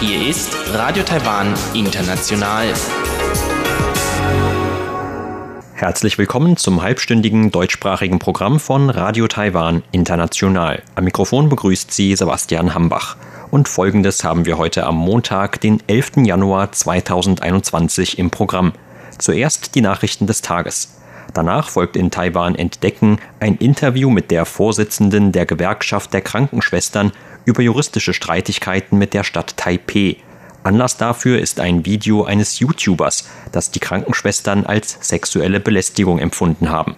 [0.00, 2.72] Hier ist Radio Taiwan International.
[5.74, 10.82] Herzlich willkommen zum halbstündigen deutschsprachigen Programm von Radio Taiwan International.
[10.94, 13.18] Am Mikrofon begrüßt Sie Sebastian Hambach.
[13.50, 16.24] Und folgendes haben wir heute am Montag, den 11.
[16.24, 18.72] Januar 2021 im Programm.
[19.18, 20.96] Zuerst die Nachrichten des Tages.
[21.34, 27.12] Danach folgt in Taiwan Entdecken ein Interview mit der Vorsitzenden der Gewerkschaft der Krankenschwestern
[27.44, 30.16] über juristische Streitigkeiten mit der Stadt Taipeh.
[30.62, 36.96] Anlass dafür ist ein Video eines YouTubers, das die Krankenschwestern als sexuelle Belästigung empfunden haben.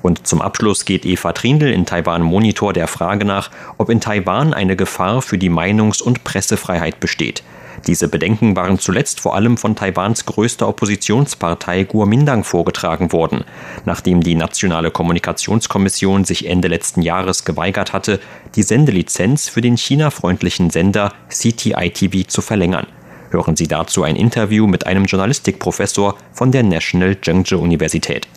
[0.00, 4.52] Und zum Abschluss geht Eva Trindl in Taiwan Monitor der Frage nach, ob in Taiwan
[4.52, 7.42] eine Gefahr für die Meinungs- und Pressefreiheit besteht.
[7.86, 13.44] Diese Bedenken waren zuletzt vor allem von Taiwans größter Oppositionspartei Kuomintang vorgetragen worden,
[13.84, 18.20] nachdem die Nationale Kommunikationskommission sich Ende letzten Jahres geweigert hatte,
[18.54, 22.86] die Sendelizenz für den China-freundlichen Sender CTI-TV zu verlängern.
[23.30, 28.28] Hören Sie dazu ein Interview mit einem Journalistikprofessor von der National Zhengzhou Universität.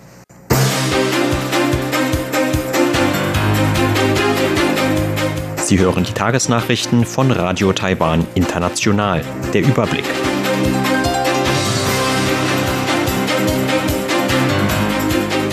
[5.68, 9.22] Sie hören die Tagesnachrichten von Radio Taiwan International.
[9.54, 10.06] Der Überblick.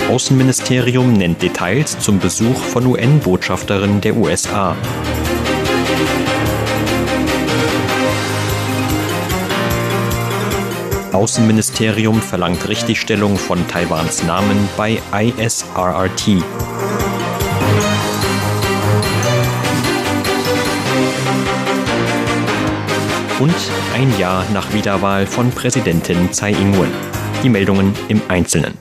[0.09, 4.77] Außenministerium nennt Details zum Besuch von UN-Botschafterin der USA.
[11.13, 17.04] Außenministerium verlangt Richtigstellung von Taiwans Namen bei ISRRT.
[23.41, 23.55] Und
[23.95, 26.91] ein Jahr nach Wiederwahl von Präsidentin Tsai Ing-wen.
[27.43, 28.75] Die Meldungen im Einzelnen.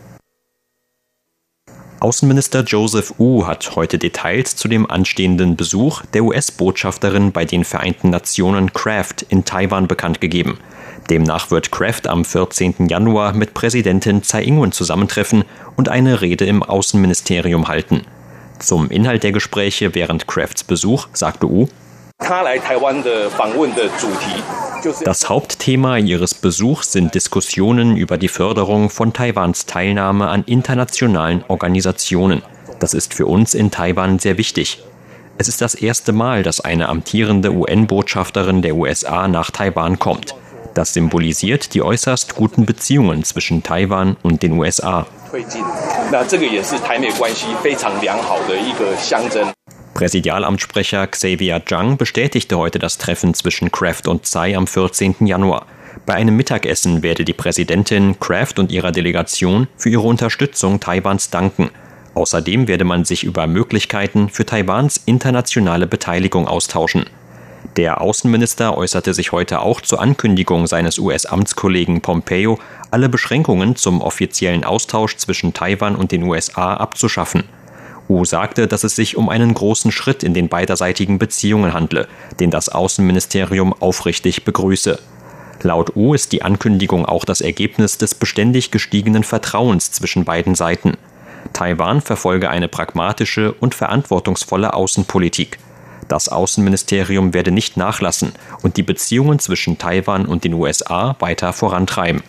[1.99, 8.09] Außenminister Joseph Wu hat heute Details zu dem anstehenden Besuch der US-Botschafterin bei den Vereinten
[8.09, 10.59] Nationen Kraft in Taiwan bekannt gegeben.
[11.09, 12.87] Demnach wird Kraft am 14.
[12.89, 15.45] Januar mit Präsidentin Tsai Ing-wen zusammentreffen
[15.77, 18.01] und eine Rede im Außenministerium halten.
[18.59, 21.67] Zum Inhalt der Gespräche während Crafts Besuch sagte Wu,
[25.03, 32.41] das Hauptthema ihres Besuchs sind Diskussionen über die Förderung von Taiwans Teilnahme an internationalen Organisationen.
[32.79, 34.83] Das ist für uns in Taiwan sehr wichtig.
[35.37, 40.35] Es ist das erste Mal, dass eine amtierende UN-Botschafterin der USA nach Taiwan kommt.
[40.73, 45.05] Das symbolisiert die äußerst guten Beziehungen zwischen Taiwan und den USA.
[49.93, 55.27] Präsidialamtssprecher Xavier Zhang bestätigte heute das Treffen zwischen Kraft und Tsai am 14.
[55.27, 55.67] Januar.
[56.05, 61.69] Bei einem Mittagessen werde die Präsidentin Kraft und ihrer Delegation für ihre Unterstützung Taiwans danken.
[62.15, 67.05] Außerdem werde man sich über Möglichkeiten für Taiwans internationale Beteiligung austauschen.
[67.77, 72.59] Der Außenminister äußerte sich heute auch zur Ankündigung seines US-Amtskollegen Pompeo,
[72.91, 77.45] alle Beschränkungen zum offiziellen Austausch zwischen Taiwan und den USA abzuschaffen.
[78.13, 82.07] Wu sagte, dass es sich um einen großen Schritt in den beiderseitigen Beziehungen handle,
[82.39, 84.99] den das Außenministerium aufrichtig begrüße.
[85.63, 90.93] Laut Wu ist die Ankündigung auch das Ergebnis des beständig gestiegenen Vertrauens zwischen beiden Seiten.
[91.53, 95.57] Taiwan verfolge eine pragmatische und verantwortungsvolle Außenpolitik.
[96.07, 102.21] Das Außenministerium werde nicht nachlassen und die Beziehungen zwischen Taiwan und den USA weiter vorantreiben.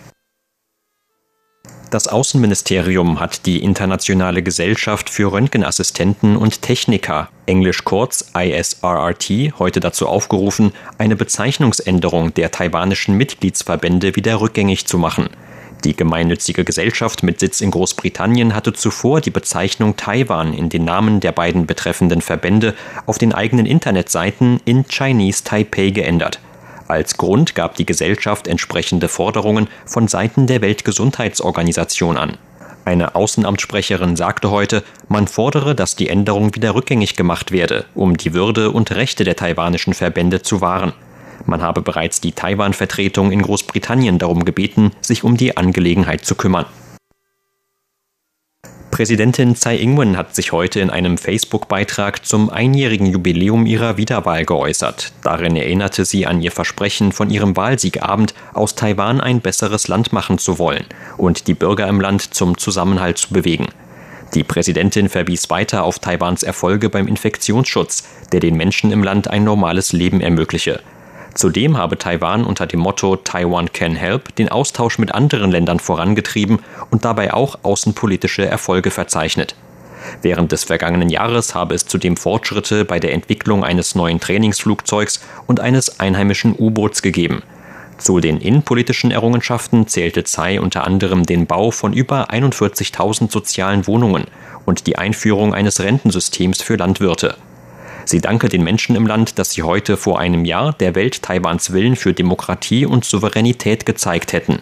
[1.95, 10.09] Das Außenministerium hat die Internationale Gesellschaft für Röntgenassistenten und Techniker, englisch kurz ISRRT, heute dazu
[10.09, 15.29] aufgerufen, eine Bezeichnungsänderung der taiwanischen Mitgliedsverbände wieder rückgängig zu machen.
[15.85, 21.21] Die gemeinnützige Gesellschaft mit Sitz in Großbritannien hatte zuvor die Bezeichnung Taiwan in den Namen
[21.21, 22.75] der beiden betreffenden Verbände
[23.07, 26.41] auf den eigenen Internetseiten in Chinese Taipei geändert.
[26.87, 32.37] Als Grund gab die Gesellschaft entsprechende Forderungen von Seiten der Weltgesundheitsorganisation an.
[32.85, 38.35] Eine Außenamtssprecherin sagte heute, man fordere, dass die Änderung wieder rückgängig gemacht werde, um die
[38.35, 40.93] Würde und Rechte der taiwanischen Verbände zu wahren.
[41.47, 46.67] Man habe bereits die Taiwan-Vertretung in Großbritannien darum gebeten, sich um die Angelegenheit zu kümmern.
[48.95, 55.11] Präsidentin Tsai Ing-wen hat sich heute in einem Facebook-Beitrag zum einjährigen Jubiläum ihrer Wiederwahl geäußert.
[55.25, 60.39] Darin erinnerte sie an ihr Versprechen von ihrem Wahlsiegabend, aus Taiwan ein besseres Land machen
[60.39, 60.85] zu wollen
[61.17, 63.67] und die Bürger im Land zum Zusammenhalt zu bewegen.
[64.33, 69.43] Die Präsidentin verwies weiter auf Taiwans Erfolge beim Infektionsschutz, der den Menschen im Land ein
[69.43, 70.79] normales Leben ermögliche.
[71.35, 76.61] Zudem habe Taiwan unter dem Motto Taiwan Can Help den Austausch mit anderen Ländern vorangetrieben
[76.91, 79.57] und dabei auch außenpolitische Erfolge verzeichnet.
[80.23, 85.61] Während des vergangenen Jahres habe es zudem Fortschritte bei der Entwicklung eines neuen Trainingsflugzeugs und
[85.61, 87.43] eines einheimischen U-Boots gegeben.
[87.99, 94.27] Zu den innenpolitischen Errungenschaften zählte Tsai unter anderem den Bau von über 41.000 sozialen Wohnungen
[94.65, 97.37] und die Einführung eines Rentensystems für Landwirte.
[98.05, 101.73] Sie danke den Menschen im Land, dass sie heute vor einem Jahr der Welt Taiwans
[101.73, 104.61] Willen für Demokratie und Souveränität gezeigt hätten.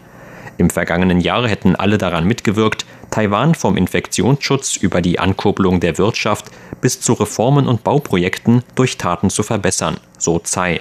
[0.58, 6.46] Im vergangenen Jahr hätten alle daran mitgewirkt, Taiwan vom Infektionsschutz über die Ankurbelung der Wirtschaft
[6.80, 10.80] bis zu Reformen und Bauprojekten durch Taten zu verbessern, so Tsai.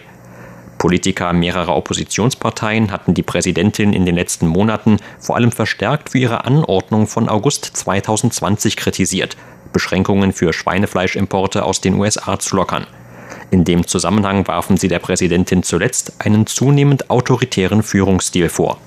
[0.77, 6.45] Politiker mehrerer Oppositionsparteien hatten die Präsidentin in den letzten Monaten vor allem verstärkt für ihre
[6.45, 9.37] Anordnung von August 2020 kritisiert,
[9.73, 12.87] Beschränkungen für Schweinefleischimporte aus den USA zu lockern.
[13.51, 18.77] In dem Zusammenhang warfen sie der Präsidentin zuletzt einen zunehmend autoritären Führungsstil vor.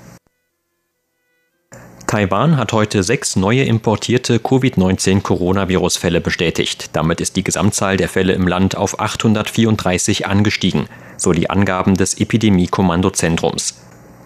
[2.06, 6.90] Taiwan hat heute sechs neue importierte Covid-19-Coronavirus-Fälle bestätigt.
[6.92, 10.86] Damit ist die Gesamtzahl der Fälle im Land auf 834 angestiegen,
[11.16, 13.74] so die Angaben des Epidemie-Kommandozentrums.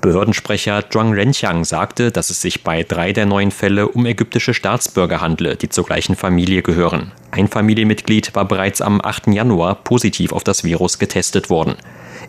[0.01, 5.21] Behördensprecher Zhuang Renqiang sagte, dass es sich bei drei der neuen Fälle um ägyptische Staatsbürger
[5.21, 7.11] handle, die zur gleichen Familie gehören.
[7.33, 9.29] Ein Familienmitglied war bereits am 8.
[9.29, 11.75] Januar positiv auf das Virus getestet worden.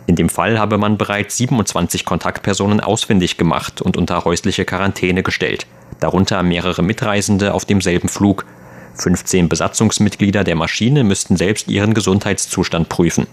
[0.06, 5.66] In dem Fall habe man bereits 27 Kontaktpersonen ausfindig gemacht und unter häusliche Quarantäne gestellt,
[6.00, 8.46] darunter mehrere Mitreisende auf demselben Flug.
[8.94, 13.28] 15 Besatzungsmitglieder der Maschine müssten selbst ihren Gesundheitszustand prüfen.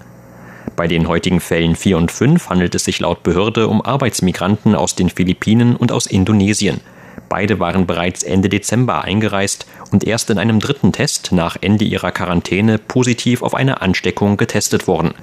[0.75, 4.96] Bei den heutigen Fällen 4 und 5 handelt es sich laut Behörde um Arbeitsmigranten aus
[4.96, 6.81] den Philippinen und aus Indonesien.
[7.30, 12.12] Beide waren bereits Ende Dezember eingereist und erst in einem dritten Test nach Ende ihrer
[12.12, 15.14] Quarantäne positiv auf eine Ansteckung getestet worden.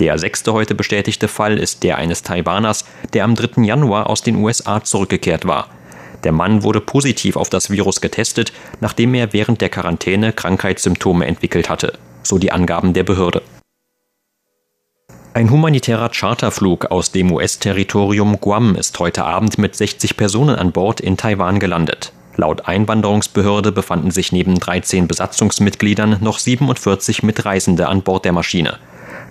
[0.00, 3.62] Der sechste heute bestätigte Fall ist der eines Taiwaners, der am 3.
[3.62, 5.68] Januar aus den USA zurückgekehrt war.
[6.24, 11.68] Der Mann wurde positiv auf das Virus getestet, nachdem er während der Quarantäne Krankheitssymptome entwickelt
[11.68, 13.42] hatte, so die Angaben der Behörde.
[15.36, 21.00] Ein humanitärer Charterflug aus dem US-Territorium Guam ist heute Abend mit 60 Personen an Bord
[21.00, 22.12] in Taiwan gelandet.
[22.36, 28.78] Laut Einwanderungsbehörde befanden sich neben 13 Besatzungsmitgliedern noch 47 Mitreisende an Bord der Maschine.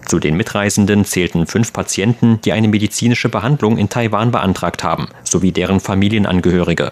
[0.06, 5.54] Zu den Mitreisenden zählten fünf Patienten, die eine medizinische Behandlung in Taiwan beantragt haben, sowie
[5.54, 6.92] deren Familienangehörige.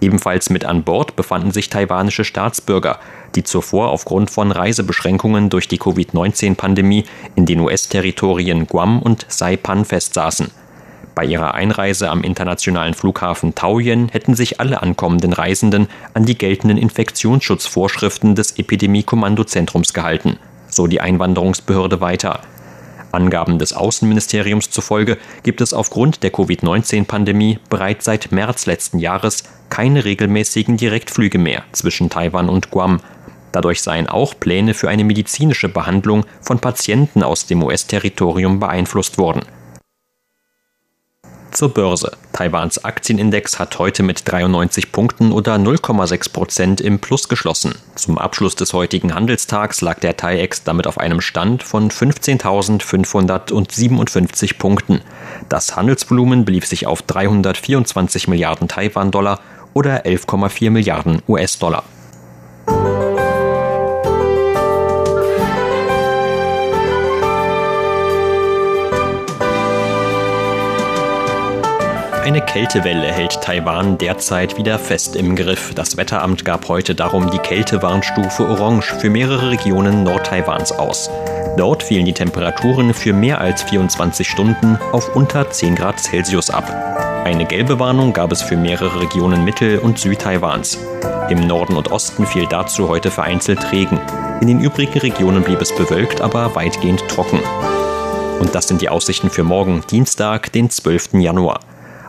[0.00, 2.98] Ebenfalls mit an Bord befanden sich taiwanische Staatsbürger,
[3.34, 7.04] die zuvor aufgrund von Reisebeschränkungen durch die Covid-19-Pandemie
[7.34, 10.50] in den US-Territorien Guam und Saipan festsaßen.
[11.14, 16.76] Bei ihrer Einreise am internationalen Flughafen Taoyuan hätten sich alle ankommenden Reisenden an die geltenden
[16.76, 20.38] Infektionsschutzvorschriften des Epidemie-Kommandozentrums gehalten,
[20.68, 22.40] so die Einwanderungsbehörde weiter.
[23.16, 30.04] Angaben des Außenministeriums zufolge gibt es aufgrund der Covid-19-Pandemie bereits seit März letzten Jahres keine
[30.04, 33.00] regelmäßigen Direktflüge mehr zwischen Taiwan und Guam.
[33.52, 39.40] Dadurch seien auch Pläne für eine medizinische Behandlung von Patienten aus dem US-Territorium beeinflusst worden.
[41.56, 42.12] Zur Börse.
[42.34, 47.74] Taiwans Aktienindex hat heute mit 93 Punkten oder 0,6 Prozent im Plus geschlossen.
[47.94, 55.00] Zum Abschluss des heutigen Handelstags lag der TAIEX damit auf einem Stand von 15.557 Punkten.
[55.48, 59.40] Das Handelsvolumen belief sich auf 324 Milliarden Taiwan-Dollar
[59.72, 61.84] oder 11,4 Milliarden US-Dollar.
[72.26, 75.74] Eine Kältewelle hält Taiwan derzeit wieder fest im Griff.
[75.76, 81.08] Das Wetteramt gab heute darum die Kältewarnstufe Orange für mehrere Regionen Nord-Taiwans aus.
[81.56, 86.68] Dort fielen die Temperaturen für mehr als 24 Stunden auf unter 10 Grad Celsius ab.
[87.24, 90.80] Eine gelbe Warnung gab es für mehrere Regionen Mittel- und Südtaiwans.
[91.30, 94.00] Im Norden und Osten fiel dazu heute vereinzelt Regen.
[94.40, 97.38] In den übrigen Regionen blieb es bewölkt, aber weitgehend trocken.
[98.40, 101.20] Und das sind die Aussichten für morgen, Dienstag, den 12.
[101.20, 101.60] Januar.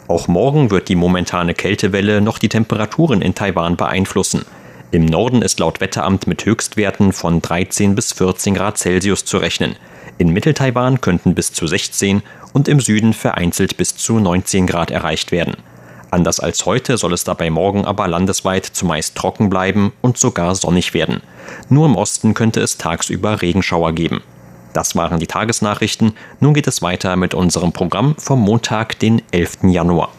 [0.07, 4.45] Auch morgen wird die momentane Kältewelle noch die Temperaturen in Taiwan beeinflussen.
[4.91, 9.75] Im Norden ist laut Wetteramt mit Höchstwerten von 13 bis 14 Grad Celsius zu rechnen.
[10.17, 12.23] In Mitteltaiwan könnten bis zu 16
[12.53, 15.57] und im Süden vereinzelt bis zu 19 Grad erreicht werden.
[16.09, 20.93] Anders als heute soll es dabei morgen aber landesweit zumeist trocken bleiben und sogar sonnig
[20.93, 21.21] werden.
[21.67, 24.21] Nur im Osten könnte es tagsüber Regenschauer geben.
[24.73, 26.13] Das waren die Tagesnachrichten.
[26.39, 29.63] Nun geht es weiter mit unserem Programm vom Montag, den 11.
[29.63, 30.09] Januar.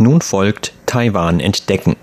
[0.00, 1.94] Nun folgt Taiwan entdecken.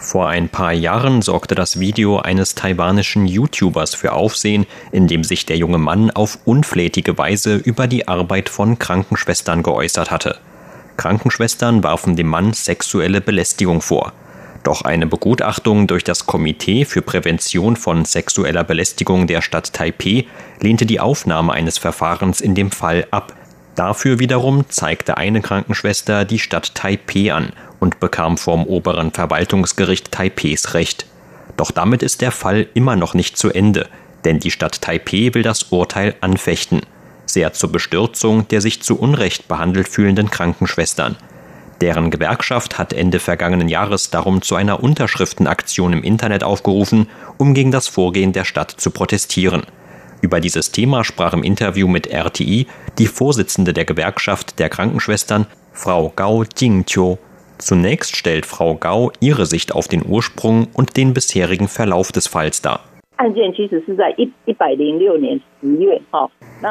[0.00, 5.44] Vor ein paar Jahren sorgte das Video eines taiwanischen YouTubers für Aufsehen, in dem sich
[5.44, 10.38] der junge Mann auf unflätige Weise über die Arbeit von Krankenschwestern geäußert hatte.
[10.96, 14.14] Krankenschwestern warfen dem Mann sexuelle Belästigung vor.
[14.62, 20.24] Doch eine Begutachtung durch das Komitee für Prävention von sexueller Belästigung der Stadt Taipeh
[20.60, 23.34] lehnte die Aufnahme eines Verfahrens in dem Fall ab.
[23.74, 30.74] Dafür wiederum zeigte eine Krankenschwester die Stadt Taipeh an und bekam vom oberen Verwaltungsgericht Taipehs
[30.74, 31.06] Recht.
[31.56, 33.88] Doch damit ist der Fall immer noch nicht zu Ende,
[34.24, 36.82] denn die Stadt Taipeh will das Urteil anfechten,
[37.26, 41.16] sehr zur Bestürzung der sich zu Unrecht behandelt fühlenden Krankenschwestern.
[41.80, 47.08] Deren Gewerkschaft hat Ende vergangenen Jahres darum zu einer Unterschriftenaktion im Internet aufgerufen,
[47.38, 49.62] um gegen das Vorgehen der Stadt zu protestieren.
[50.20, 52.66] Über dieses Thema sprach im Interview mit RTI
[52.98, 57.16] die Vorsitzende der Gewerkschaft der Krankenschwestern, Frau Gao Jingqiu.
[57.60, 62.62] Zunächst stellt Frau Gao ihre Sicht auf den Ursprung und den bisherigen Verlauf des Falls
[62.62, 62.80] dar.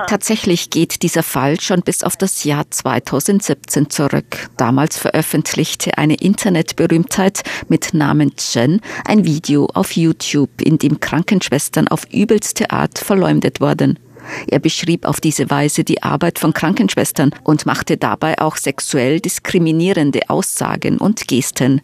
[0.07, 4.49] Tatsächlich geht dieser Fall schon bis auf das Jahr 2017 zurück.
[4.57, 12.05] Damals veröffentlichte eine Internetberühmtheit mit Namen Chen ein Video auf YouTube, in dem Krankenschwestern auf
[12.11, 13.99] übelste Art verleumdet wurden.
[14.47, 20.29] Er beschrieb auf diese Weise die Arbeit von Krankenschwestern und machte dabei auch sexuell diskriminierende
[20.29, 21.81] Aussagen und Gesten.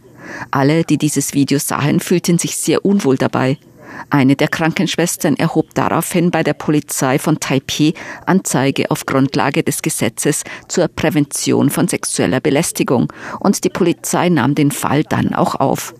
[0.52, 3.58] Alle, die dieses Video sahen, fühlten sich sehr unwohl dabei.
[4.10, 7.94] Eine der Krankenschwestern erhob daraufhin bei der Polizei von Taipei
[8.26, 14.72] Anzeige auf Grundlage des Gesetzes zur Prävention von sexueller Belästigung und die Polizei nahm den
[14.72, 15.94] Fall dann auch auf.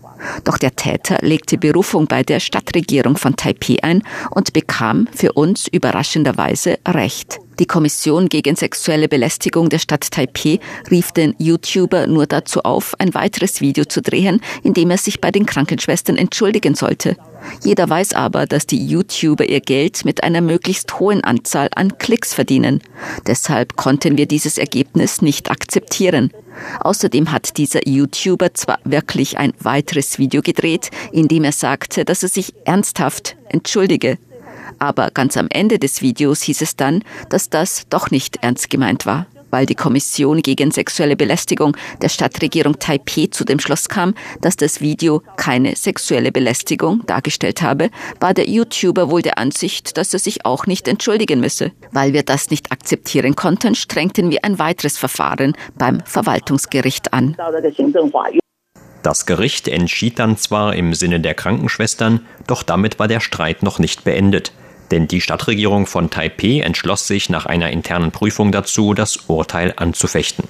[0.44, 5.66] Doch der Täter legte Berufung bei der Stadtregierung von Taipei ein und bekam für uns
[5.68, 7.38] überraschenderweise Recht.
[7.58, 13.14] Die Kommission gegen sexuelle Belästigung der Stadt Taipei rief den YouTuber nur dazu auf, ein
[13.14, 17.16] weiteres Video zu drehen, in dem er sich bei den Krankenschwestern entschuldigen sollte.
[17.64, 22.34] Jeder weiß aber, dass die YouTuber ihr Geld mit einer möglichst hohen Anzahl an Klicks
[22.34, 22.82] verdienen.
[23.26, 26.32] Deshalb konnten wir dieses Ergebnis nicht akzeptieren.
[26.80, 32.22] Außerdem hat dieser YouTuber zwar wirklich ein weiteres Video gedreht, in dem er sagte, dass
[32.22, 34.18] er sich ernsthaft entschuldige.
[34.78, 39.06] Aber ganz am Ende des Videos hieß es dann, dass das doch nicht ernst gemeint
[39.06, 39.26] war.
[39.50, 44.80] Weil die Kommission gegen sexuelle Belästigung der Stadtregierung Taipei zu dem Schluss kam, dass das
[44.80, 50.44] Video keine sexuelle Belästigung dargestellt habe, war der YouTuber wohl der Ansicht, dass er sich
[50.44, 51.72] auch nicht entschuldigen müsse.
[51.92, 57.36] Weil wir das nicht akzeptieren konnten, strengten wir ein weiteres Verfahren beim Verwaltungsgericht an.
[59.02, 63.78] Das Gericht entschied dann zwar im Sinne der Krankenschwestern, doch damit war der Streit noch
[63.78, 64.52] nicht beendet.
[64.90, 70.44] Denn die Stadtregierung von Taipeh entschloss sich nach einer internen Prüfung dazu, das Urteil anzufechten.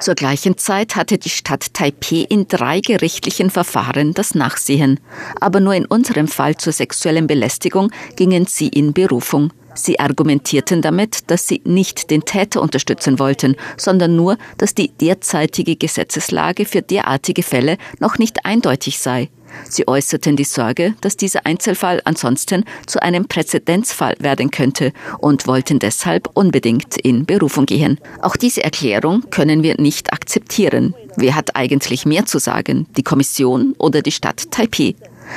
[0.00, 5.00] Zur gleichen Zeit hatte die Stadt Taipeh in drei gerichtlichen Verfahren das Nachsehen.
[5.40, 9.52] Aber nur in unserem Fall zur sexuellen Belästigung gingen sie in Berufung.
[9.74, 15.76] Sie argumentierten damit, dass sie nicht den Täter unterstützen wollten, sondern nur, dass die derzeitige
[15.76, 19.28] Gesetzeslage für derartige Fälle noch nicht eindeutig sei.
[19.68, 25.78] Sie äußerten die Sorge, dass dieser Einzelfall ansonsten zu einem Präzedenzfall werden könnte und wollten
[25.78, 27.98] deshalb unbedingt in Berufung gehen.
[28.22, 30.94] Auch diese Erklärung können wir nicht akzeptieren.
[31.16, 34.94] Wer hat eigentlich mehr zu sagen, die Kommission oder die Stadt Taipei?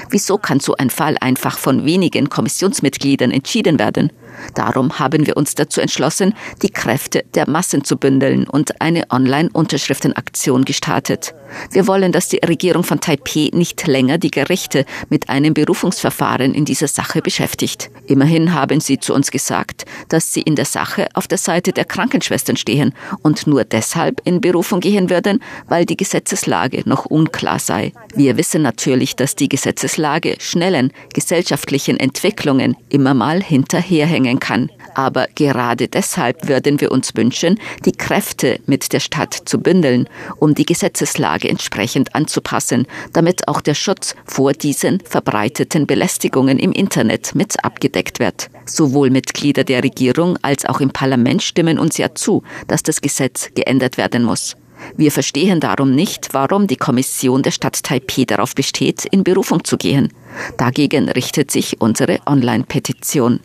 [0.10, 4.12] Wieso kann so ein Fall einfach von wenigen Kommissionsmitgliedern entschieden werden?
[4.56, 10.66] Darum haben wir uns dazu entschlossen, die Kräfte der Massen zu bündeln und eine Online-Unterschriftenaktion
[10.66, 11.34] gestartet.
[11.72, 16.66] Wir wollen, dass die Regierung von Taipeh nicht länger die Gerichte mit einem Berufungsverfahren in
[16.66, 17.92] dieser Sache beschäftigt.
[18.08, 21.86] Immerhin haben sie zu uns gesagt, dass sie in der Sache auf der Seite der
[21.86, 27.94] Krankenschwestern stehen und nur deshalb in Berufung gehen würden, weil die Gesetzeslage noch unklar sei.
[28.16, 34.70] Wir wissen natürlich, dass die Gesetzeslage schnellen gesellschaftlichen Entwicklungen immer mal hinterherhängt bringen kann.
[34.96, 40.54] Aber gerade deshalb würden wir uns wünschen, die Kräfte mit der Stadt zu bündeln, um
[40.54, 47.64] die Gesetzeslage entsprechend anzupassen, damit auch der Schutz vor diesen verbreiteten Belästigungen im Internet mit
[47.64, 48.50] abgedeckt wird.
[48.66, 53.50] Sowohl Mitglieder der Regierung als auch im Parlament stimmen uns ja zu, dass das Gesetz
[53.56, 54.56] geändert werden muss.
[54.96, 59.78] Wir verstehen darum nicht, warum die Kommission der Stadt Taipei darauf besteht, in Berufung zu
[59.78, 60.14] gehen.
[60.58, 63.40] Dagegen richtet sich unsere Online-Petition.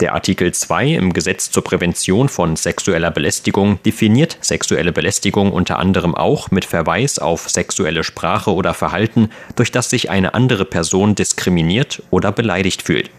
[0.00, 6.14] Der Artikel 2 im Gesetz zur Prävention von sexueller Belästigung definiert sexuelle Belästigung unter anderem
[6.14, 12.02] auch mit Verweis auf sexuelle Sprache oder Verhalten, durch das sich eine andere Person diskriminiert
[12.10, 13.10] oder beleidigt fühlt.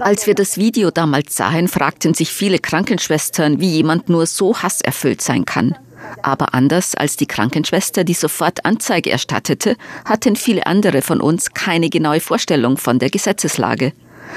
[0.00, 5.20] Als wir das Video damals sahen, fragten sich viele Krankenschwestern, wie jemand nur so hasserfüllt
[5.20, 5.76] sein kann.
[6.22, 11.88] Aber anders als die Krankenschwester, die sofort Anzeige erstattete, hatten viele andere von uns keine
[11.88, 13.92] genaue Vorstellung von der Gesetzeslage.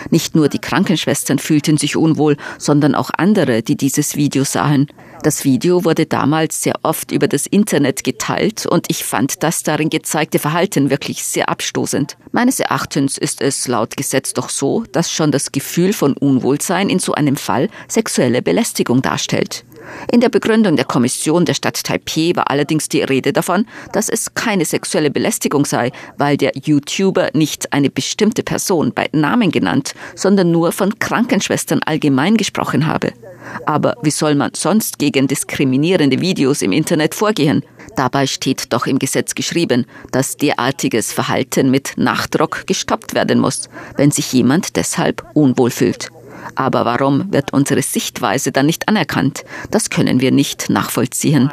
[0.09, 4.87] Nicht nur die Krankenschwestern fühlten sich unwohl, sondern auch andere, die dieses Video sahen.
[5.23, 9.89] Das Video wurde damals sehr oft über das Internet geteilt und ich fand das darin
[9.89, 12.17] gezeigte Verhalten wirklich sehr abstoßend.
[12.31, 16.99] Meines Erachtens ist es laut Gesetz doch so, dass schon das Gefühl von Unwohlsein in
[16.99, 19.65] so einem Fall sexuelle Belästigung darstellt.
[20.11, 24.33] In der Begründung der Kommission der Stadt Taipeh war allerdings die Rede davon, dass es
[24.33, 30.51] keine sexuelle Belästigung sei, weil der YouTuber nicht eine bestimmte Person bei Namen genannt, sondern
[30.51, 33.13] nur von Krankenschwestern allgemein gesprochen habe.
[33.65, 37.63] Aber wie soll man sonst gegen diskriminierende Videos im Internet vorgehen?
[37.95, 44.11] Dabei steht doch im Gesetz geschrieben, dass derartiges Verhalten mit Nachdruck gestoppt werden muss, wenn
[44.11, 46.09] sich jemand deshalb unwohl fühlt.
[46.55, 49.43] Aber warum wird unsere Sichtweise dann nicht anerkannt?
[49.71, 51.49] Das können wir nicht nachvollziehen.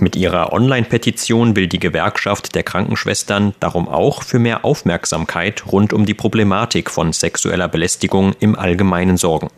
[0.00, 6.06] Mit ihrer Online-Petition will die Gewerkschaft der Krankenschwestern darum auch für mehr Aufmerksamkeit rund um
[6.06, 9.48] die Problematik von sexueller Belästigung im Allgemeinen sorgen.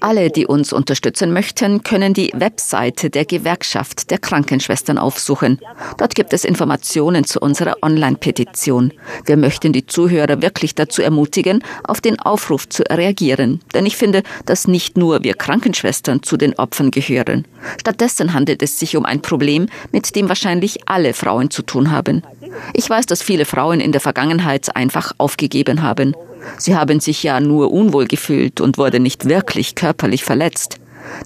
[0.00, 5.58] Alle, die uns unterstützen möchten, können die Webseite der Gewerkschaft der Krankenschwestern aufsuchen.
[5.98, 8.92] Dort gibt es Informationen zu unserer Online-Petition.
[9.24, 13.60] Wir möchten die Zuhörer wirklich dazu ermutigen, auf den Aufruf zu reagieren.
[13.74, 17.46] Denn ich finde, dass nicht nur wir Krankenschwestern zu den Opfern gehören.
[17.80, 22.22] Stattdessen handelt es sich um ein Problem, mit dem wahrscheinlich alle Frauen zu tun haben.
[22.74, 26.14] Ich weiß, dass viele Frauen in der Vergangenheit einfach aufgegeben haben.
[26.58, 30.78] Sie haben sich ja nur unwohl gefühlt und wurden nicht wirklich körperlich verletzt.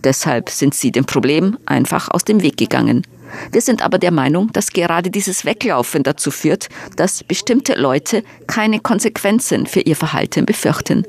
[0.04, 3.06] Deshalb sind sie dem Problem einfach aus dem Weg gegangen.
[3.52, 8.80] Wir sind aber der Meinung, dass gerade dieses Weglaufen dazu führt, dass bestimmte Leute keine
[8.80, 11.04] Konsequenzen für ihr Verhalten befürchten.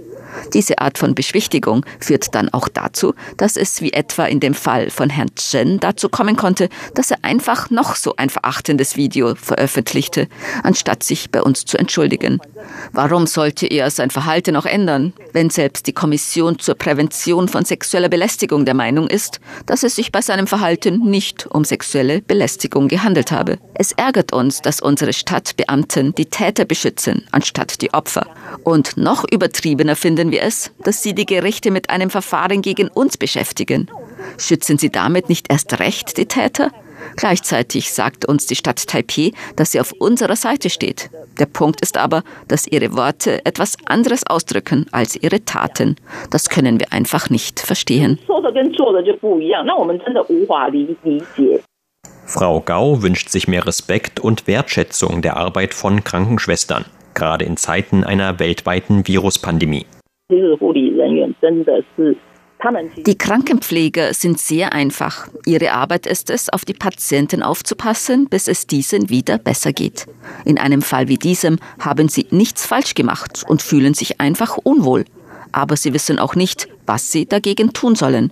[0.53, 4.89] Diese Art von Beschwichtigung führt dann auch dazu, dass es wie etwa in dem Fall
[4.89, 10.27] von Herrn Chen dazu kommen konnte, dass er einfach noch so ein verachtendes Video veröffentlichte,
[10.63, 12.39] anstatt sich bei uns zu entschuldigen.
[12.91, 18.09] Warum sollte er sein Verhalten auch ändern, wenn selbst die Kommission zur Prävention von sexueller
[18.09, 23.31] Belästigung der Meinung ist, dass es sich bei seinem Verhalten nicht um sexuelle Belästigung gehandelt
[23.31, 23.57] habe?
[23.73, 28.27] Es ärgert uns, dass unsere Stadtbeamten die Täter beschützen, anstatt die Opfer.
[28.63, 33.17] Und noch übertriebener finden wir es, dass sie die Gerichte mit einem Verfahren gegen uns
[33.17, 33.89] beschäftigen.
[34.37, 36.71] Schützen sie damit nicht erst recht die Täter?
[37.15, 41.09] Gleichzeitig sagt uns die Stadt Taipeh, dass sie auf unserer Seite steht.
[41.39, 45.95] Der Punkt ist aber, dass ihre Worte etwas anderes ausdrücken als ihre Taten.
[46.29, 48.19] Das können wir einfach nicht verstehen.
[52.25, 58.03] Frau Gau wünscht sich mehr Respekt und Wertschätzung der Arbeit von Krankenschwestern, gerade in Zeiten
[58.03, 59.85] einer weltweiten Viruspandemie.
[63.05, 65.27] Die Krankenpfleger sind sehr einfach.
[65.45, 70.05] Ihre Arbeit ist es, auf die Patienten aufzupassen, bis es diesen wieder besser geht.
[70.45, 75.05] In einem Fall wie diesem haben sie nichts falsch gemacht und fühlen sich einfach unwohl.
[75.51, 78.31] Aber sie wissen auch nicht, was sie dagegen tun sollen.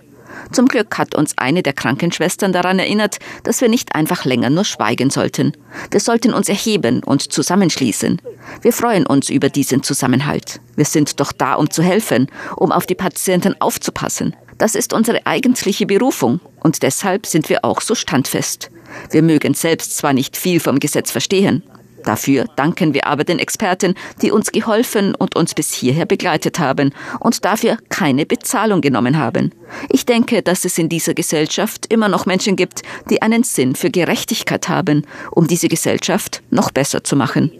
[0.52, 4.64] Zum Glück hat uns eine der Krankenschwestern daran erinnert, dass wir nicht einfach länger nur
[4.64, 5.52] schweigen sollten.
[5.90, 8.20] Wir sollten uns erheben und zusammenschließen.
[8.62, 10.60] Wir freuen uns über diesen Zusammenhalt.
[10.76, 14.34] Wir sind doch da, um zu helfen, um auf die Patienten aufzupassen.
[14.58, 18.70] Das ist unsere eigentliche Berufung und deshalb sind wir auch so standfest.
[19.10, 21.62] Wir mögen selbst zwar nicht viel vom Gesetz verstehen,
[22.04, 26.92] Dafür danken wir aber den Experten, die uns geholfen und uns bis hierher begleitet haben
[27.20, 29.52] und dafür keine Bezahlung genommen haben.
[29.88, 33.90] Ich denke, dass es in dieser Gesellschaft immer noch Menschen gibt, die einen Sinn für
[33.90, 37.52] Gerechtigkeit haben, um diese Gesellschaft noch besser zu machen.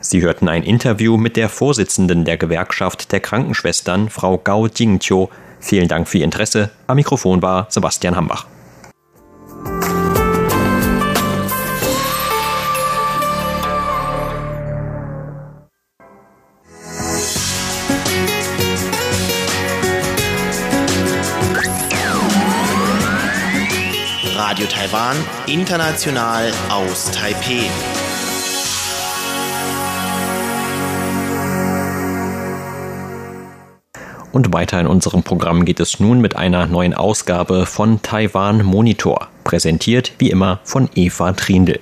[0.00, 5.28] Sie hörten ein Interview mit der Vorsitzenden der Gewerkschaft der Krankenschwestern, Frau Gao Jingqiu.
[5.60, 6.70] Vielen Dank für Ihr Interesse.
[6.86, 8.46] Am Mikrofon war Sebastian Hambach.
[24.54, 25.16] Radio Taiwan,
[25.48, 27.68] international aus Taipeh.
[34.30, 39.26] Und weiter in unserem Programm geht es nun mit einer neuen Ausgabe von Taiwan Monitor,
[39.42, 41.80] präsentiert wie immer von Eva Trindl.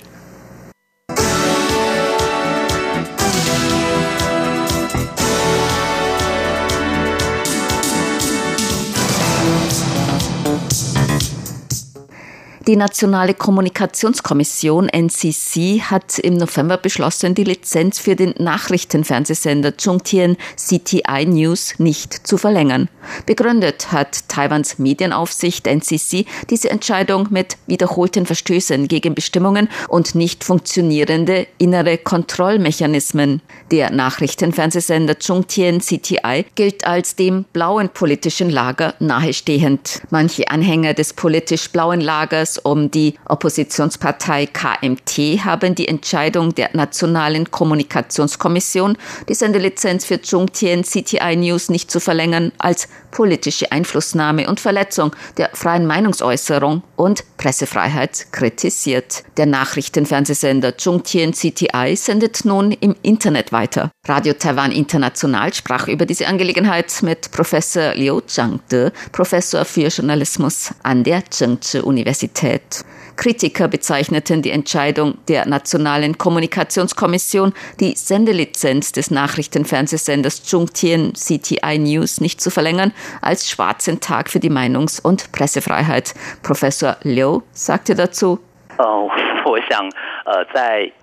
[12.65, 21.25] Die Nationale Kommunikationskommission NCC hat im November beschlossen, die Lizenz für den Nachrichtenfernsehsender Chungtien CTI
[21.25, 22.87] News nicht zu verlängern.
[23.25, 31.47] Begründet hat Taiwans Medienaufsicht NCC diese Entscheidung mit wiederholten Verstößen gegen Bestimmungen und nicht funktionierende
[31.57, 33.41] innere Kontrollmechanismen.
[33.71, 40.01] Der Nachrichtenfernsehsender Chungtien CTI gilt als dem blauen politischen Lager nahestehend.
[40.11, 47.51] Manche Anhänger des politisch blauen Lagers um die Oppositionspartei KMT haben die Entscheidung der Nationalen
[47.51, 48.97] Kommunikationskommission,
[49.29, 55.51] die Sendelizenz für Zhongtian CTI News nicht zu verlängern, als politische Einflussnahme und Verletzung der
[55.53, 59.23] freien Meinungsäußerung und Pressefreiheit kritisiert.
[59.37, 63.91] Der Nachrichtenfernsehsender Zhongtian CTI sendet nun im Internet weiter.
[64.07, 71.03] Radio Taiwan International sprach über diese Angelegenheit mit Professor Liu Zhangde, Professor für Journalismus an
[71.03, 72.42] der Zhengzhi Universität.
[72.43, 72.85] Realität.
[73.15, 82.41] Kritiker bezeichneten die Entscheidung der Nationalen Kommunikationskommission, die Sendelizenz des Nachrichtenfernsehsenders Chungtien CTI News nicht
[82.41, 86.15] zu verlängern, als schwarzen Tag für die Meinungs- und Pressefreiheit.
[86.41, 88.39] Professor Liu sagte dazu,
[88.79, 89.11] oh,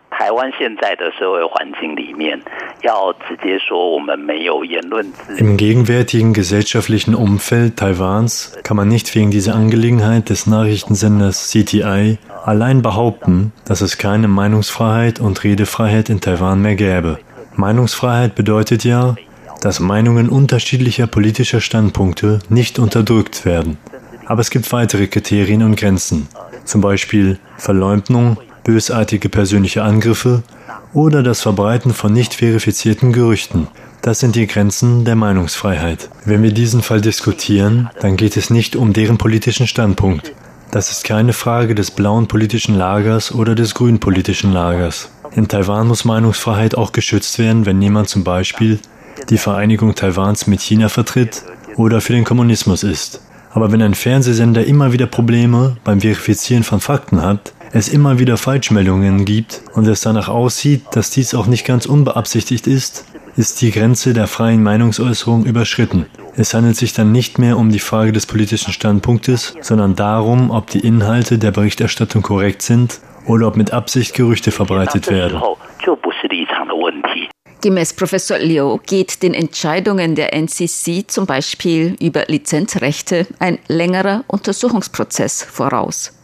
[0.10, 2.40] 台湾现在的社会环境里面，
[2.84, 5.46] 要直接说我们没有言论自由。
[5.46, 13.52] Im gegenwärtigen gesellschaftlichen Umfeld Taiwans kann man nicht wegen dieser Angelegenheit des Nachrichtensenders CTI allein behaupten,
[13.66, 17.20] dass es keine Meinungsfreiheit und Redefreiheit in Taiwan mehr gäbe.
[17.56, 19.16] Meinungsfreiheit bedeutet ja,
[19.62, 23.78] dass Meinungen unterschiedlicher politischer Standpunkte nicht unterdrückt werden.
[24.28, 26.28] Aber es gibt weitere Kriterien und Grenzen,
[26.64, 30.43] zum Beispiel Verleumdung, bösartige persönliche Angriffe
[30.93, 33.69] oder das Verbreiten von nicht verifizierten Gerüchten.
[34.03, 36.09] Das sind die Grenzen der Meinungsfreiheit.
[36.25, 40.33] Wenn wir diesen Fall diskutieren, dann geht es nicht um deren politischen Standpunkt.
[40.71, 45.11] Das ist keine Frage des blauen politischen Lagers oder des grünen politischen Lagers.
[45.33, 48.79] In Taiwan muss Meinungsfreiheit auch geschützt werden, wenn jemand zum Beispiel
[49.29, 51.43] die Vereinigung Taiwans mit China vertritt
[51.77, 53.21] oder für den Kommunismus ist.
[53.53, 58.37] Aber wenn ein Fernsehsender immer wieder Probleme beim Verifizieren von Fakten hat, es immer wieder
[58.37, 63.05] Falschmeldungen gibt und es danach aussieht, dass dies auch nicht ganz unbeabsichtigt ist,
[63.37, 66.07] ist die Grenze der freien Meinungsäußerung überschritten.
[66.37, 70.69] Es handelt sich dann nicht mehr um die Frage des politischen Standpunktes, sondern darum, ob
[70.69, 75.41] die Inhalte der Berichterstattung korrekt sind oder ob mit Absicht Gerüchte verbreitet werden.
[77.63, 85.45] Gemäß Professor Liu geht den Entscheidungen der NCC zum Beispiel über Lizenzrechte ein längerer Untersuchungsprozess
[85.45, 86.20] voraus.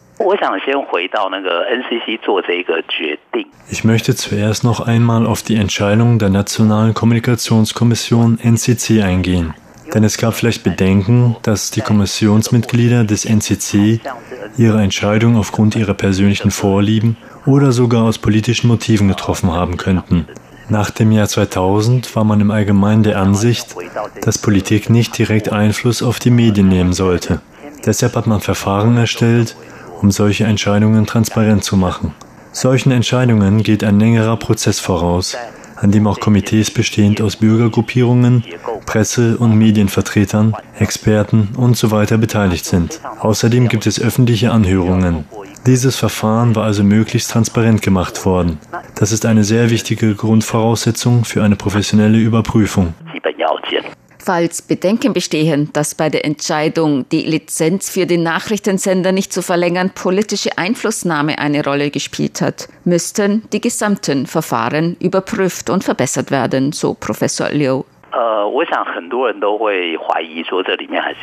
[3.69, 9.53] Ich möchte zuerst noch einmal auf die Entscheidung der Nationalen Kommunikationskommission NCC eingehen.
[9.93, 13.99] Denn es gab vielleicht Bedenken, dass die Kommissionsmitglieder des NCC
[14.57, 20.27] ihre Entscheidung aufgrund ihrer persönlichen Vorlieben oder sogar aus politischen Motiven getroffen haben könnten.
[20.69, 23.75] Nach dem Jahr 2000 war man im Allgemeinen der Ansicht,
[24.21, 27.39] dass Politik nicht direkt Einfluss auf die Medien nehmen sollte.
[27.85, 29.55] Deshalb hat man Verfahren erstellt,
[30.01, 32.13] um solche Entscheidungen transparent zu machen.
[32.51, 35.37] Solchen Entscheidungen geht ein längerer Prozess voraus,
[35.75, 38.43] an dem auch Komitees bestehend aus Bürgergruppierungen,
[38.85, 42.05] Presse- und Medienvertretern, Experten usw.
[42.05, 42.99] So beteiligt sind.
[43.19, 45.25] Außerdem gibt es öffentliche Anhörungen.
[45.67, 48.57] Dieses Verfahren war also möglichst transparent gemacht worden.
[48.95, 52.93] Das ist eine sehr wichtige Grundvoraussetzung für eine professionelle Überprüfung.
[54.27, 59.91] Falls Bedenken bestehen, dass bei der Entscheidung, die Lizenz für den Nachrichtensender nicht zu verlängern,
[59.95, 66.93] politische Einflussnahme eine Rolle gespielt hat, müssten die gesamten Verfahren überprüft und verbessert werden, so
[66.93, 67.83] Professor Liu.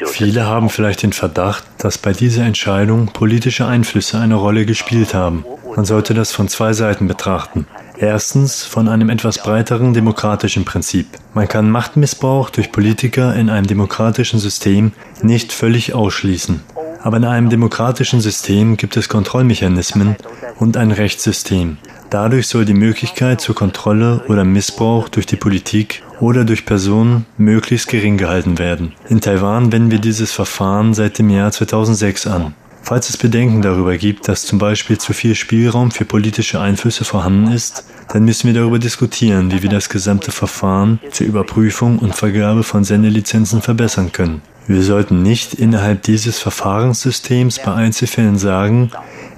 [0.06, 5.44] Viele haben vielleicht den Verdacht, dass bei dieser Entscheidung politische Einflüsse eine Rolle gespielt haben.
[5.76, 7.66] Man sollte das von zwei Seiten betrachten.
[7.96, 11.06] Erstens von einem etwas breiteren demokratischen Prinzip.
[11.32, 16.60] Man kann Machtmissbrauch durch Politiker in einem demokratischen System nicht völlig ausschließen.
[17.02, 20.16] Aber in einem demokratischen System gibt es Kontrollmechanismen
[20.58, 21.76] und ein Rechtssystem.
[22.10, 27.88] Dadurch soll die Möglichkeit zur Kontrolle oder Missbrauch durch die Politik oder durch Personen möglichst
[27.88, 28.92] gering gehalten werden.
[29.08, 32.54] In Taiwan wenden wir dieses Verfahren seit dem Jahr 2006 an.
[32.84, 37.50] Falls es Bedenken darüber gibt, dass zum Beispiel zu viel Spielraum für politische Einflüsse vorhanden
[37.50, 42.62] ist, dann müssen wir darüber diskutieren, wie wir das gesamte Verfahren zur Überprüfung und Vergabe
[42.62, 44.42] von Sendelizenzen verbessern können.
[44.66, 48.90] Wir sollten nicht innerhalb dieses Verfahrenssystems bei Einzelfällen sagen,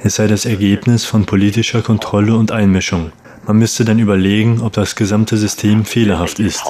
[0.03, 3.13] es sei das Ergebnis von politischer Kontrolle und Einmischung.
[3.47, 6.65] Man müsste dann überlegen, ob das gesamte System fehlerhaft ist.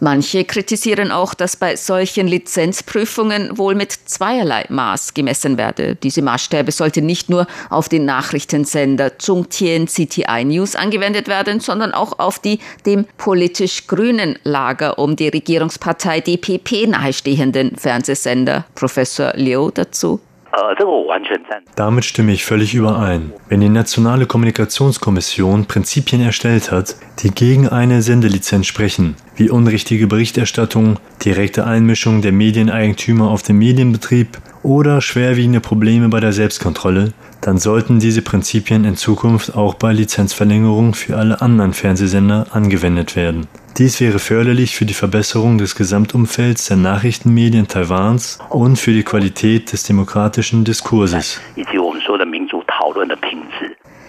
[0.00, 5.96] Manche kritisieren auch, dass bei solchen Lizenzprüfungen wohl mit zweierlei Maß gemessen werde.
[5.96, 12.18] Diese Maßstäbe sollten nicht nur auf den Nachrichtensender Zhongtian CTI News angewendet werden, sondern auch
[12.20, 18.66] auf die dem politisch grünen Lager um die Regierungspartei DPP nahestehenden Fernsehsender.
[18.74, 20.20] Professor Liu dazu.
[21.76, 23.32] Damit stimme ich völlig überein.
[23.48, 30.96] Wenn die Nationale Kommunikationskommission Prinzipien erstellt hat, die gegen eine Sendelizenz sprechen, wie unrichtige Berichterstattung,
[31.24, 38.00] direkte Einmischung der Medieneigentümer auf den Medienbetrieb oder schwerwiegende Probleme bei der Selbstkontrolle, dann sollten
[38.00, 43.46] diese Prinzipien in Zukunft auch bei Lizenzverlängerungen für alle anderen Fernsehsender angewendet werden.
[43.78, 49.72] Dies wäre förderlich für die Verbesserung des Gesamtumfelds der Nachrichtenmedien Taiwans und für die Qualität
[49.72, 51.40] des demokratischen Diskurses.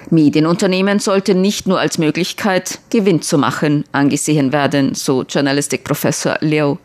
[0.10, 6.78] Medienunternehmen sollten nicht nur als Möglichkeit, Gewinn zu machen, angesehen werden, so Journalistikprofessor Liu.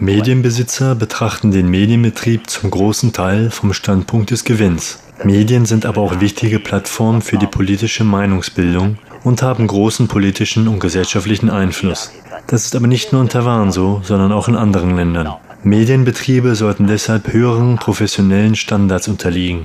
[0.00, 5.05] Medienbesitzer betrachten den Medienbetrieb zum großen Teil vom Standpunkt des Gewinns.
[5.24, 10.78] Medien sind aber auch wichtige Plattformen für die politische Meinungsbildung und haben großen politischen und
[10.78, 12.12] gesellschaftlichen Einfluss.
[12.46, 15.34] Das ist aber nicht nur in Taiwan so, sondern auch in anderen Ländern.
[15.62, 19.64] Medienbetriebe sollten deshalb höheren professionellen Standards unterliegen,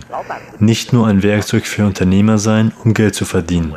[0.57, 3.75] nicht nur ein Werkzeug für Unternehmer sein, um Geld zu verdienen.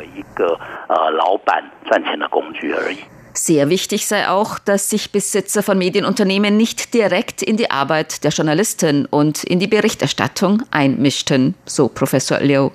[3.37, 8.31] Sehr wichtig sei auch, dass sich Besitzer von Medienunternehmen nicht direkt in die Arbeit der
[8.31, 12.69] Journalisten und in die Berichterstattung einmischten, so Professor Liu.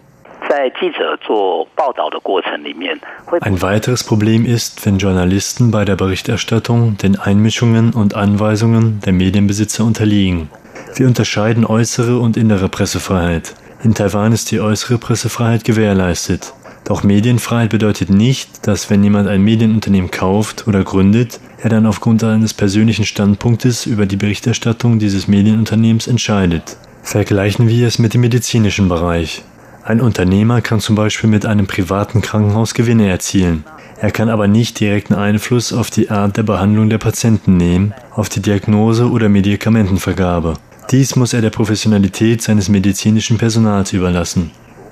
[3.40, 9.84] Ein weiteres Problem ist, wenn Journalisten bei der Berichterstattung den Einmischungen und Anweisungen der Medienbesitzer
[9.84, 10.50] unterliegen.
[10.94, 13.54] Wir unterscheiden äußere und innere Pressefreiheit.
[13.82, 16.52] In Taiwan ist die äußere Pressefreiheit gewährleistet.
[16.90, 22.24] Doch Medienfreiheit bedeutet nicht, dass wenn jemand ein Medienunternehmen kauft oder gründet, er dann aufgrund
[22.24, 26.76] eines persönlichen Standpunktes über die Berichterstattung dieses Medienunternehmens entscheidet.
[27.04, 29.44] Vergleichen wir es mit dem medizinischen Bereich.
[29.84, 33.62] Ein Unternehmer kann zum Beispiel mit einem privaten Krankenhaus Gewinne erzielen.
[34.00, 38.28] Er kann aber nicht direkten Einfluss auf die Art der Behandlung der Patienten nehmen, auf
[38.28, 40.54] die Diagnose oder Medikamentenvergabe.
[40.90, 44.50] Dies muss er der Professionalität seines medizinischen Personals überlassen.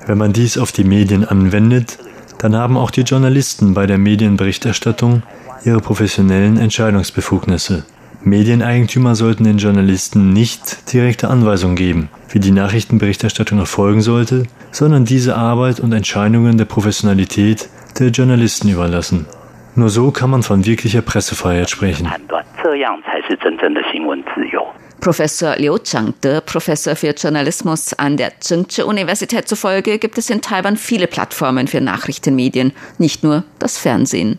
[0.08, 1.98] Wenn man dies auf die Medien anwendet,
[2.38, 5.22] dann haben auch die Journalisten bei der Medienberichterstattung
[5.66, 7.84] ihre professionellen Entscheidungsbefugnisse.
[8.22, 15.36] Medieneigentümer sollten den Journalisten nicht direkte Anweisungen geben, wie die Nachrichtenberichterstattung erfolgen sollte, sondern diese
[15.36, 17.68] Arbeit und Entscheidungen der Professionalität
[17.98, 19.26] der Journalisten überlassen.
[19.74, 22.08] Nur so kann man von wirklicher Pressefreiheit sprechen.
[25.00, 30.76] Professor Liu Changde, Professor für Journalismus an der Tsinghua Universität zufolge, gibt es in Taiwan
[30.76, 34.38] viele Plattformen für Nachrichtenmedien, nicht nur das Fernsehen.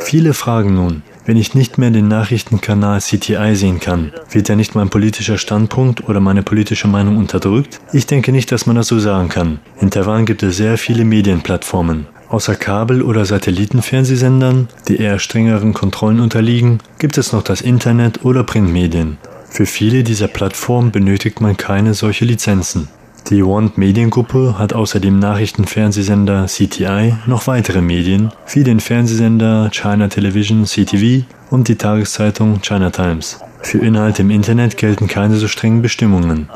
[0.00, 4.74] Viele fragen nun, wenn ich nicht mehr den Nachrichtenkanal CTI sehen kann, wird ja nicht
[4.74, 7.80] mein politischer Standpunkt oder meine politische Meinung unterdrückt?
[7.92, 9.60] Ich denke nicht, dass man das so sagen kann.
[9.80, 12.06] In Taiwan gibt es sehr viele Medienplattformen.
[12.28, 18.44] Außer Kabel- oder Satellitenfernsehsendern, die eher strengeren Kontrollen unterliegen, gibt es noch das Internet oder
[18.44, 19.18] Printmedien.
[19.50, 22.88] Für viele dieser Plattformen benötigt man keine solche Lizenzen.
[23.28, 30.08] Die Want Mediengruppe hat außer dem Nachrichtenfernsehsender CTI noch weitere Medien, wie den Fernsehsender China
[30.08, 33.38] Television CTV und die Tageszeitung China Times.
[33.62, 36.48] Für Inhalte im Internet gelten keine so strengen Bestimmungen.